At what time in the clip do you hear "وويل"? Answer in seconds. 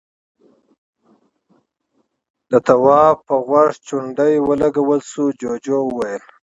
5.85-6.23